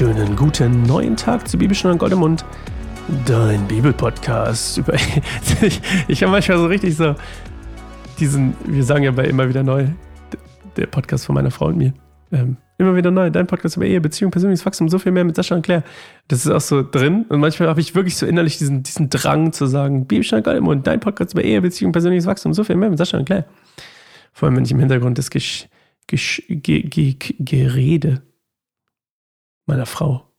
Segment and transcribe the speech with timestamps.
[0.00, 2.44] wunderschönen guten neuen Tag zu Bibelstunde Gold im Mund,
[3.26, 4.82] dein Bibelpodcast.
[5.62, 7.14] Ich ich habe manchmal so richtig so
[8.18, 9.86] diesen, wir sagen ja bei immer wieder neu,
[10.76, 11.94] der Podcast von meiner Frau und mir.
[12.32, 15.36] Ähm, immer wieder neu, dein Podcast über Ehe, Beziehung, persönliches Wachstum, so viel mehr mit
[15.36, 15.84] Sascha und Claire.
[16.26, 17.26] Das ist auch so drin.
[17.28, 20.64] Und manchmal habe ich wirklich so innerlich diesen, diesen Drang zu sagen, Bibelstunde Gold im
[20.64, 23.44] Mund, dein Podcast über Ehe, Beziehung, persönliches Wachstum, so viel mehr mit Sascha und Claire.
[24.32, 25.68] Vor allem, wenn ich im Hintergrund das Gesch
[26.08, 28.22] Gesch Ge Ge Gerede
[29.66, 30.30] meiner Frau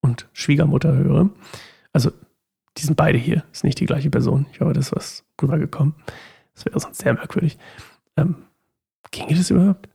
[0.00, 1.30] und Schwiegermutter höre.
[1.92, 2.12] Also,
[2.76, 4.46] die sind beide hier, ist nicht die gleiche Person.
[4.52, 5.94] Ich hoffe, das ist was rübergekommen.
[6.54, 7.58] Das wäre sonst sehr merkwürdig.
[8.16, 8.46] Ähm,
[9.10, 9.88] ginge das überhaupt?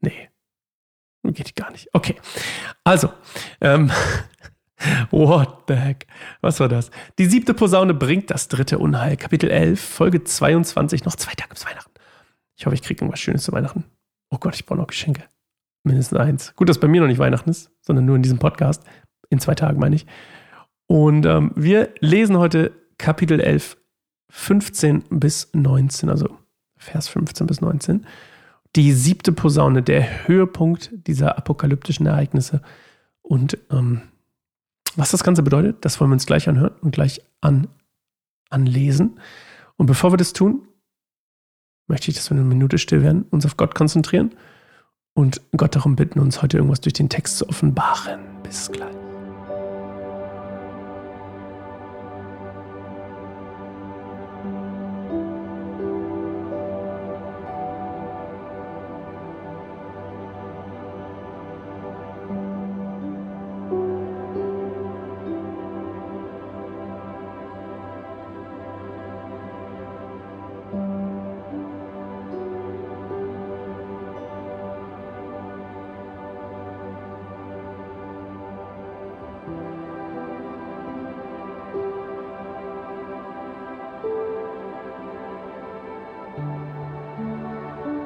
[0.00, 0.28] Nee.
[1.24, 1.88] Geht gar nicht.
[1.92, 2.16] Okay.
[2.84, 3.12] Also,
[3.60, 3.90] ähm,
[5.10, 6.06] What the heck?
[6.40, 6.90] Was war das?
[7.18, 9.16] Die siebte Posaune bringt das dritte Unheil.
[9.16, 11.92] Kapitel 11, Folge 22, noch zwei Tage bis Weihnachten.
[12.56, 13.84] Ich hoffe, ich kriege irgendwas Schönes zu Weihnachten.
[14.30, 15.24] Oh Gott, ich brauche noch Geschenke.
[15.88, 16.54] Mindestens eins.
[16.54, 18.84] Gut, dass bei mir noch nicht Weihnachten ist, sondern nur in diesem Podcast.
[19.30, 20.06] In zwei Tagen meine ich.
[20.86, 23.78] Und ähm, wir lesen heute Kapitel 11,
[24.28, 26.36] 15 bis 19, also
[26.76, 28.04] Vers 15 bis 19.
[28.76, 32.60] Die siebte Posaune, der Höhepunkt dieser apokalyptischen Ereignisse.
[33.22, 34.02] Und ähm,
[34.94, 37.66] was das Ganze bedeutet, das wollen wir uns gleich anhören und gleich an,
[38.50, 39.20] anlesen.
[39.76, 40.68] Und bevor wir das tun,
[41.86, 44.34] möchte ich, dass wir eine Minute still werden, uns auf Gott konzentrieren
[45.18, 48.20] und Gott darum bitten, uns heute irgendwas durch den Text zu offenbaren.
[48.44, 48.97] Bis gleich.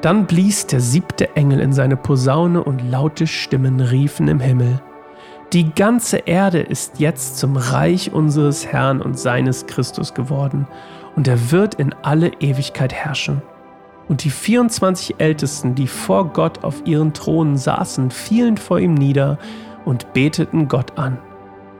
[0.03, 4.81] Dann blies der siebte Engel in seine Posaune und laute Stimmen riefen im Himmel.
[5.53, 10.67] Die ganze Erde ist jetzt zum Reich unseres Herrn und seines Christus geworden,
[11.15, 13.41] und er wird in alle Ewigkeit herrschen.
[14.09, 19.37] Und die 24 Ältesten, die vor Gott auf ihren Thronen saßen, fielen vor ihm nieder
[19.85, 21.17] und beteten Gott an.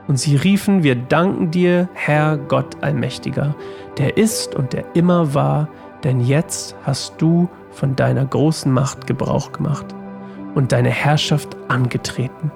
[0.08, 3.54] Und sie riefen, wir danken dir, Herr Gott Allmächtiger,
[3.98, 5.68] der ist und der immer war,
[6.06, 9.86] denn jetzt hast du von deiner großen Macht Gebrauch gemacht
[10.56, 12.52] und deine Herrschaft angetreten.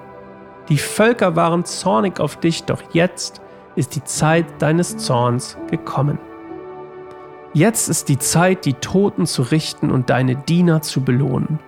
[0.69, 3.41] Die Völker waren zornig auf dich, doch jetzt
[3.75, 6.19] ist die Zeit deines Zorns gekommen.
[7.53, 11.59] Jetzt ist die Zeit, die Toten zu richten und deine Diener zu belohnen.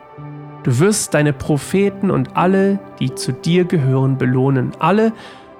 [0.63, 5.13] Du wirst deine Propheten und alle, die zu dir gehören, belohnen, alle,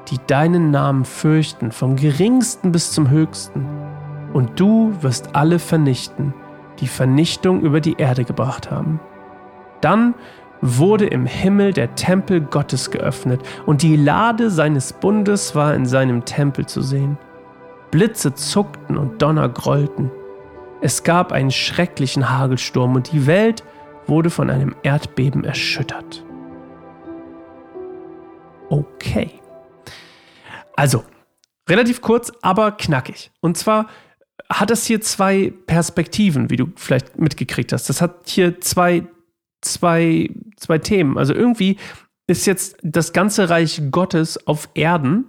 [0.09, 3.65] die deinen Namen fürchten, vom geringsten bis zum höchsten.
[4.33, 6.33] Und du wirst alle vernichten,
[6.79, 8.99] die Vernichtung über die Erde gebracht haben.
[9.81, 10.15] Dann
[10.61, 16.25] wurde im Himmel der Tempel Gottes geöffnet und die Lade seines Bundes war in seinem
[16.25, 17.17] Tempel zu sehen.
[17.91, 20.11] Blitze zuckten und Donner grollten.
[20.81, 23.63] Es gab einen schrecklichen Hagelsturm und die Welt
[24.07, 26.23] wurde von einem Erdbeben erschüttert.
[28.69, 29.31] Okay.
[30.75, 31.03] Also,
[31.69, 33.31] relativ kurz, aber knackig.
[33.41, 33.87] Und zwar
[34.49, 37.89] hat es hier zwei Perspektiven, wie du vielleicht mitgekriegt hast.
[37.89, 39.03] Das hat hier zwei,
[39.61, 41.17] zwei, zwei Themen.
[41.17, 41.77] Also irgendwie
[42.27, 45.25] ist jetzt das ganze Reich Gottes auf Erden.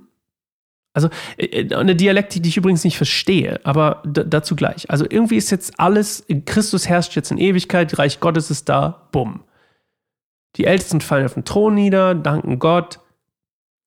[0.92, 4.90] Also äh, äh, eine Dialektik, die ich übrigens nicht verstehe, aber dazu gleich.
[4.90, 9.44] Also irgendwie ist jetzt alles, Christus herrscht jetzt in Ewigkeit, Reich Gottes ist da, bumm.
[10.56, 12.98] Die Ältesten fallen auf den Thron nieder, danken Gott,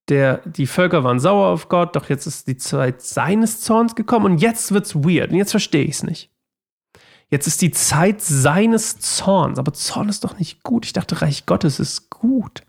[0.09, 4.25] der, die Völker waren sauer auf Gott, doch jetzt ist die Zeit seines Zorns gekommen
[4.25, 6.29] und jetzt wird's weird und jetzt verstehe ich es nicht.
[7.29, 10.85] Jetzt ist die Zeit seines Zorns, aber Zorn ist doch nicht gut.
[10.85, 12.61] Ich dachte, Reich Gottes ist gut.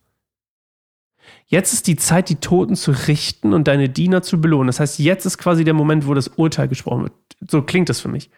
[1.47, 4.69] Jetzt ist die Zeit, die Toten zu richten und deine Diener zu belohnen.
[4.69, 7.13] Das heißt, jetzt ist quasi der Moment, wo das Urteil gesprochen wird.
[7.51, 8.31] So klingt das für mich.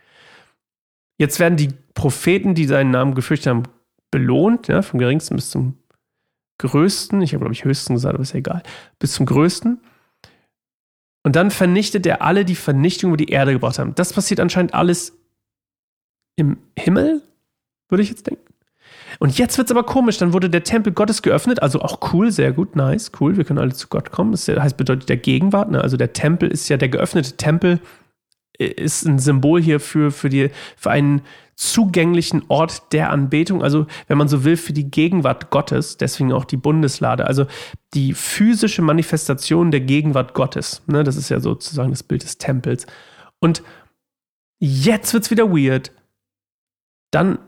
[1.19, 3.62] Jetzt werden die Propheten, die seinen Namen gefürchtet haben,
[4.11, 5.79] belohnt, ja, vom geringsten bis zum
[6.58, 8.62] größten, ich habe glaube ich höchsten gesagt, aber ist ja egal,
[8.99, 9.81] bis zum größten.
[11.25, 13.94] Und dann vernichtet er alle, die Vernichtung über die Erde gebracht haben.
[13.97, 15.19] Das passiert anscheinend alles
[16.37, 17.23] im Himmel,
[17.88, 18.47] würde ich jetzt denken.
[19.19, 22.31] Und jetzt wird es aber komisch, dann wurde der Tempel Gottes geöffnet, also auch cool,
[22.31, 24.32] sehr gut, nice, cool, wir können alle zu Gott kommen.
[24.32, 25.81] Das heißt, bedeutet der Gegenwart, ne?
[25.81, 27.81] also der Tempel ist ja der geöffnete Tempel,
[28.59, 31.23] äh, ist ein Symbol hier für, für, die, für einen
[31.56, 36.44] zugänglichen Ort der Anbetung, also wenn man so will, für die Gegenwart Gottes, deswegen auch
[36.44, 37.47] die Bundeslade, also
[37.94, 40.82] die physische Manifestation der Gegenwart Gottes.
[40.87, 42.87] Ne, das ist ja sozusagen das Bild des Tempels.
[43.41, 43.62] Und
[44.58, 45.93] jetzt wird es wieder weird.
[47.11, 47.38] Dann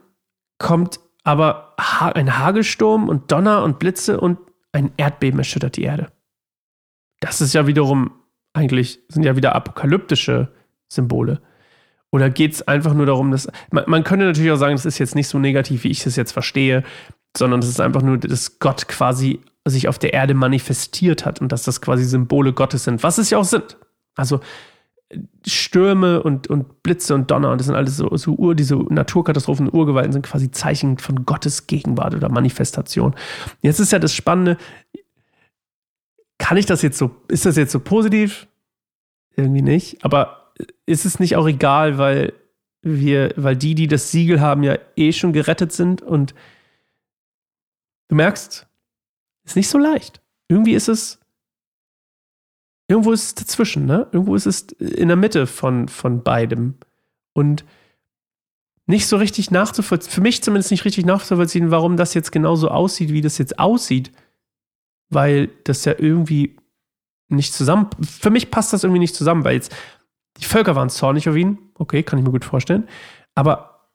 [0.59, 4.39] kommt aber ein Hagelsturm und Donner und Blitze und
[4.73, 6.11] ein Erdbeben erschüttert die Erde.
[7.21, 8.13] Das ist ja wiederum
[8.55, 10.53] eigentlich, sind ja wieder apokalyptische
[10.89, 11.43] Symbole.
[12.11, 13.49] Oder geht es einfach nur darum, dass.
[13.71, 16.17] Man, man, könnte natürlich auch sagen, das ist jetzt nicht so negativ, wie ich das
[16.17, 16.83] jetzt verstehe,
[17.37, 21.53] sondern es ist einfach nur, dass Gott quasi sich auf der Erde manifestiert hat und
[21.53, 23.77] dass das quasi Symbole Gottes sind, was es ja auch sind.
[24.17, 24.41] Also
[25.47, 29.73] Stürme und, und Blitze und Donner und das sind alles so, so Ur, diese Naturkatastrophen,
[29.73, 33.15] Urgewalten sind quasi Zeichen von Gottes Gegenwart oder Manifestation.
[33.63, 34.59] Jetzt ist ja das Spannende,
[36.37, 38.49] kann ich das jetzt so, ist das jetzt so positiv?
[39.35, 40.38] Irgendwie nicht, aber
[40.87, 42.33] ist es nicht auch egal, weil
[42.83, 46.35] wir, weil die, die das Siegel haben, ja eh schon gerettet sind und
[48.09, 48.67] du merkst,
[49.45, 50.21] ist nicht so leicht.
[50.49, 51.21] Irgendwie ist es,
[52.89, 54.07] irgendwo ist es dazwischen, ne?
[54.13, 56.75] Irgendwo ist es in der Mitte von, von beidem.
[57.35, 57.65] Und
[58.87, 63.13] nicht so richtig nachzuvollziehen, für mich zumindest nicht richtig nachzuvollziehen, warum das jetzt genauso aussieht,
[63.13, 64.13] wie das jetzt aussieht.
[65.11, 66.57] Weil das ja irgendwie
[67.29, 69.75] nicht zusammen, für mich passt das irgendwie nicht zusammen, weil jetzt
[70.39, 71.59] die Völker waren zornig auf ihn.
[71.75, 72.89] Okay, kann ich mir gut vorstellen.
[73.35, 73.91] Aber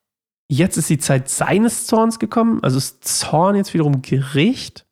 [0.50, 2.64] jetzt ist die Zeit seines Zorns gekommen.
[2.64, 4.86] Also ist Zorn jetzt wiederum Gericht.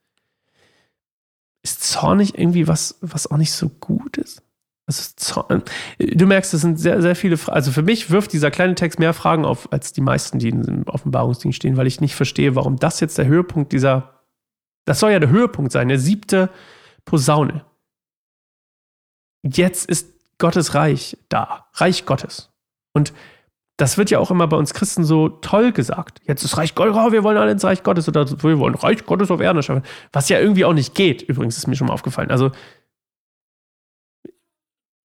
[1.64, 4.42] Ist Zorn nicht irgendwie was, was auch nicht so gut ist?
[4.88, 5.64] Also Zorn,
[6.00, 7.56] du merkst, das sind sehr, sehr viele Fragen.
[7.56, 10.84] Also für mich wirft dieser kleine Text mehr Fragen auf, als die meisten, die im
[10.88, 14.22] Offenbarungsding stehen, weil ich nicht verstehe, warum das jetzt der Höhepunkt dieser,
[14.86, 16.50] das soll ja der Höhepunkt sein, der siebte
[17.06, 17.64] Posaune.
[19.44, 20.11] Jetzt ist
[20.42, 22.50] Gottes Reich da, Reich Gottes.
[22.94, 23.14] Und
[23.78, 26.20] das wird ja auch immer bei uns Christen so toll gesagt.
[26.26, 29.06] Jetzt ist Reich Gottes, oh, wir wollen alle ins Reich Gottes oder wir wollen Reich
[29.06, 29.84] Gottes auf Erden schaffen.
[30.12, 32.32] Was ja irgendwie auch nicht geht, übrigens ist mir schon mal aufgefallen.
[32.32, 32.52] Also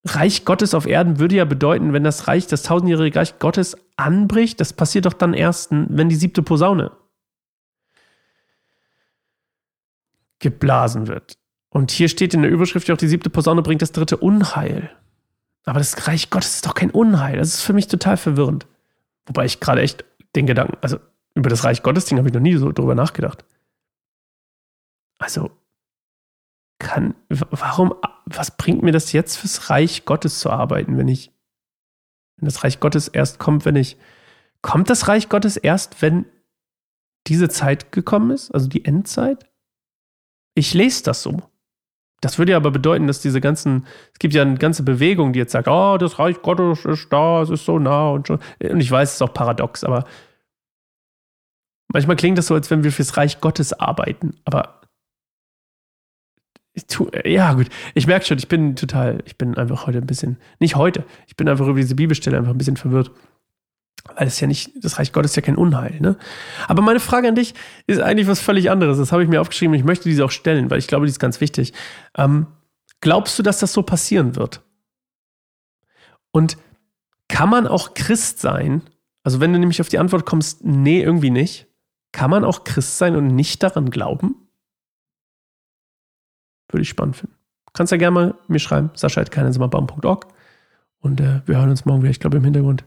[0.07, 4.59] Reich Gottes auf Erden würde ja bedeuten, wenn das Reich, das tausendjährige Reich Gottes anbricht,
[4.59, 6.93] das passiert doch dann erst, wenn die siebte Posaune
[10.39, 11.37] geblasen wird.
[11.69, 14.91] Und hier steht in der Überschrift ja auch, die siebte Posaune bringt das dritte Unheil.
[15.67, 17.37] Aber das Reich Gottes ist doch kein Unheil.
[17.37, 18.67] Das ist für mich total verwirrend.
[19.27, 20.05] Wobei ich gerade echt
[20.37, 20.99] den Gedanken, also
[21.35, 23.45] über das Reich Gottes Ding habe ich noch nie so drüber nachgedacht.
[25.19, 25.51] Also,
[26.79, 27.95] kann, warum,
[28.27, 31.33] was bringt mir das jetzt fürs Reich Gottes zu arbeiten, wenn ich,
[32.37, 33.97] wenn das Reich Gottes erst kommt, wenn ich,
[34.63, 36.27] kommt das Reich Gottes erst, wenn
[37.27, 39.51] diese Zeit gekommen ist, also die Endzeit?
[40.55, 41.43] Ich lese das so.
[42.21, 45.39] Das würde ja aber bedeuten, dass diese ganzen, es gibt ja eine ganze Bewegung, die
[45.39, 48.39] jetzt sagt, oh, das Reich Gottes ist da, es ist so nah und schon.
[48.63, 50.05] Und ich weiß, es ist auch paradox, aber
[51.93, 54.35] manchmal klingt das so, als wenn wir fürs Reich Gottes arbeiten.
[54.45, 54.81] Aber
[56.89, 60.39] tu, ja, gut, ich merke schon, ich bin total, ich bin einfach heute ein bisschen,
[60.59, 63.11] nicht heute, ich bin einfach über diese Bibelstelle einfach ein bisschen verwirrt.
[64.15, 66.17] Weil es ja nicht, das Reich Gottes ist ja kein Unheil, ne?
[66.69, 67.55] Aber meine Frage an dich
[67.87, 68.99] ist eigentlich was völlig anderes.
[68.99, 71.19] Das habe ich mir aufgeschrieben ich möchte diese auch stellen, weil ich glaube, die ist
[71.19, 71.73] ganz wichtig.
[72.17, 72.47] Ähm,
[73.01, 74.63] glaubst du, dass das so passieren wird?
[76.31, 76.57] Und
[77.29, 78.83] kann man auch Christ sein?
[79.23, 81.67] Also, wenn du nämlich auf die Antwort kommst, nee, irgendwie nicht,
[82.13, 84.37] kann man auch Christ sein und nicht daran glauben?
[86.71, 87.35] Würde ich spannend finden.
[87.73, 90.27] Kannst ja gerne mal mir schreiben, sascha.keinesimmerbaum.org
[91.01, 92.85] und äh, wir hören uns morgen wieder, ich glaube, im Hintergrund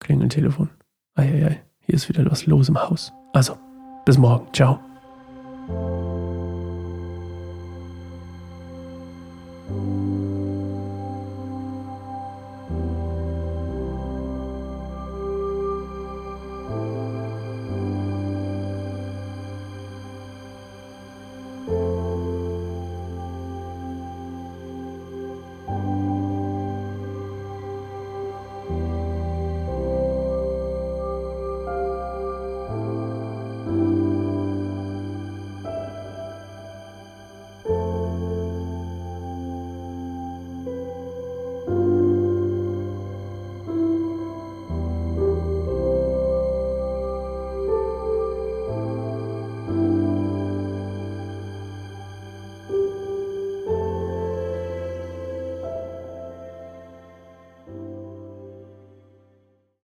[0.00, 0.70] klingelt Telefon.
[1.14, 3.12] Eieiei, hier ist wieder was los im Haus.
[3.32, 3.56] Also,
[4.04, 4.46] bis morgen.
[4.52, 4.80] Ciao.